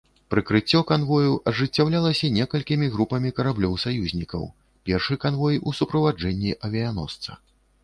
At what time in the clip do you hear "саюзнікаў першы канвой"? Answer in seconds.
3.85-5.63